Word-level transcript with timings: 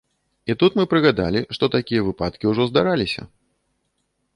І 0.53 0.55
тут 0.63 0.77
мы 0.79 0.85
прыгадалі, 0.93 1.45
што 1.57 1.71
такія 1.77 2.01
выпадкі 2.09 2.45
ўжо 2.53 2.61
здараліся. 2.71 3.33